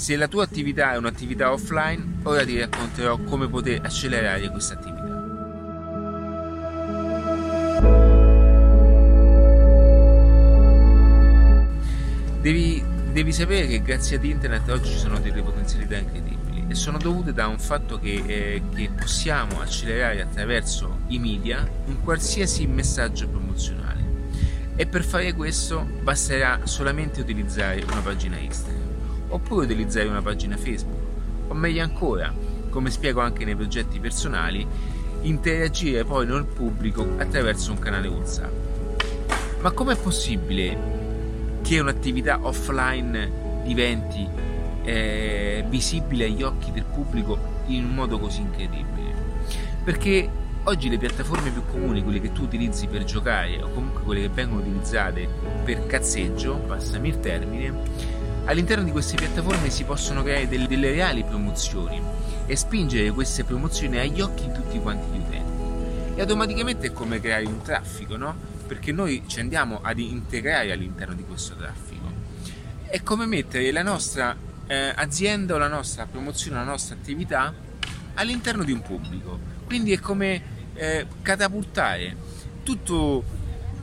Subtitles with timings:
[0.00, 5.04] Se la tua attività è un'attività offline, ora ti racconterò come poter accelerare questa attività.
[12.40, 12.82] Devi,
[13.12, 17.34] devi, sapere che grazie ad internet oggi ci sono delle potenzialità incredibili e sono dovute
[17.34, 24.02] da un fatto che, eh, che possiamo accelerare attraverso i media un qualsiasi messaggio promozionale
[24.76, 28.89] e per fare questo basterà solamente utilizzare una pagina Instagram
[29.30, 31.08] oppure utilizzare una pagina Facebook
[31.48, 32.32] o meglio ancora,
[32.68, 34.66] come spiego anche nei progetti personali,
[35.22, 38.52] interagire poi nel pubblico attraverso un canale WhatsApp.
[39.60, 44.26] Ma com'è possibile che un'attività offline diventi
[44.82, 49.12] eh, visibile agli occhi del pubblico in un modo così incredibile.
[49.84, 50.28] Perché
[50.64, 54.28] oggi le piattaforme più comuni, quelle che tu utilizzi per giocare o comunque quelle che
[54.28, 55.28] vengono utilizzate
[55.64, 57.74] per cazzeggio, passami il termine,
[58.50, 62.02] all'interno di queste piattaforme si possono creare delle, delle reali promozioni
[62.46, 66.18] e spingere queste promozioni agli occhi di tutti quanti gli utenti.
[66.18, 68.34] E automaticamente è come creare un traffico, no?
[68.66, 72.08] perché noi ci andiamo ad integrare all'interno di questo traffico.
[72.86, 74.36] È come mettere la nostra
[74.66, 77.54] eh, azienda o la nostra promozione, la nostra attività
[78.14, 79.38] all'interno di un pubblico.
[79.64, 80.42] Quindi è come
[80.74, 82.16] eh, catapultare
[82.64, 83.22] tutto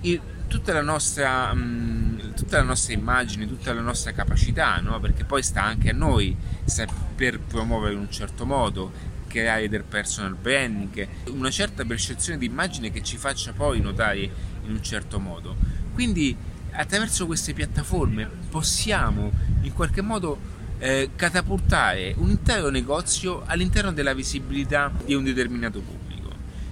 [0.01, 2.06] il, tutta, la nostra, mh, mm,
[2.37, 4.99] tutta la nostra immagine, tutta la nostra capacità, no?
[4.99, 8.91] perché poi sta anche a noi saper promuovere in un certo modo,
[9.27, 14.69] creare del personal branding, una certa percezione di immagine che ci faccia poi notare in
[14.71, 15.55] un certo modo.
[15.93, 16.35] Quindi
[16.71, 20.37] attraverso queste piattaforme possiamo in qualche modo
[20.77, 26.06] eh, catapultare un intero negozio all'interno della visibilità di un determinato pubblico.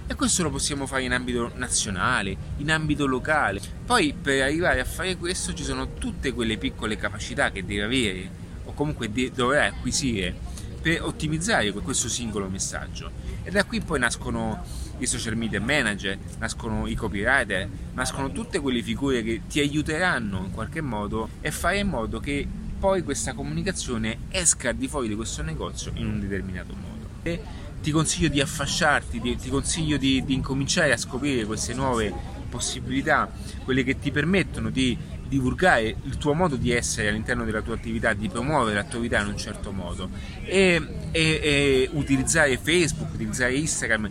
[0.08, 3.60] E questo lo possiamo fare in ambito nazionale, in ambito locale.
[3.84, 8.30] Poi per arrivare a fare questo ci sono tutte quelle piccole capacità che deve avere
[8.64, 10.32] o comunque de- dovrai acquisire
[10.80, 13.10] per ottimizzare questo singolo messaggio.
[13.42, 14.64] E da qui poi nascono
[14.98, 20.52] i social media manager, nascono i copywriter, nascono tutte quelle figure che ti aiuteranno in
[20.52, 22.46] qualche modo e fare in modo che
[22.78, 27.08] poi questa comunicazione esca di fuori di questo negozio in un determinato modo.
[27.22, 27.42] E
[27.86, 32.12] ti consiglio di affasciarti, ti, ti consiglio di, di incominciare a scoprire queste nuove
[32.48, 33.30] possibilità,
[33.62, 34.98] quelle che ti permettono di
[35.28, 39.36] divulgare il tuo modo di essere all'interno della tua attività, di promuovere l'attività in un
[39.36, 40.10] certo modo.
[40.42, 40.82] E,
[41.12, 44.10] e, e utilizzare Facebook, utilizzare Instagram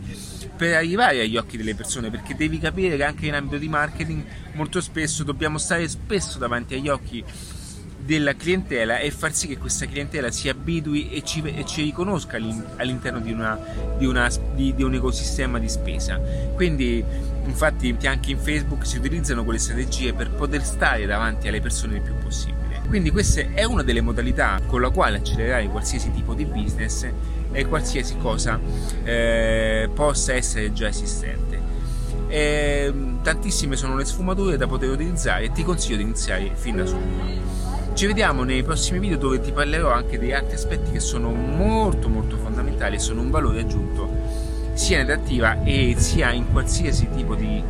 [0.55, 4.23] per arrivare agli occhi delle persone perché devi capire che anche in ambito di marketing
[4.53, 7.21] molto spesso dobbiamo stare spesso davanti agli occhi
[8.05, 12.37] della clientela e far sì che questa clientela si abitui e ci, e ci riconosca
[12.37, 13.59] all'interno di, una,
[13.97, 16.19] di, una, di, di, un ecosistema di spesa.
[16.53, 17.03] Quindi,
[17.45, 22.01] infatti, anche in Facebook si utilizzano quelle strategie per poter stare davanti alle persone il
[22.01, 22.81] più possibile.
[22.87, 27.07] Quindi, questa è una delle modalità con la quale accelerare qualsiasi tipo di business
[27.51, 28.59] e qualsiasi cosa
[29.03, 31.73] eh, possa essere già esistente.
[32.27, 32.93] E,
[33.23, 37.64] tantissime sono le sfumature da poter utilizzare e ti consiglio di iniziare fin da subito.
[37.95, 42.09] Ci vediamo nei prossimi video dove ti parlerò anche di altri aspetti che sono molto
[42.09, 44.09] molto fondamentali e sono un valore aggiunto
[44.73, 47.63] sia nell'attiva e sia in qualsiasi tipo di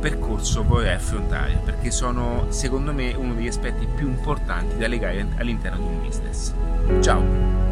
[0.00, 5.78] percorso vorrai affrontare perché sono secondo me uno degli aspetti più importanti da legare all'interno
[5.78, 6.52] di un business.
[7.00, 7.69] Ciao!